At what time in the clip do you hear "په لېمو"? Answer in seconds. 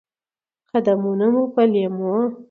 1.53-2.13